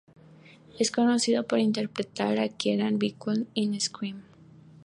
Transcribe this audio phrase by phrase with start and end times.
[0.79, 4.23] Es conocido por interpretar a Kieran Wilcox en "Scream".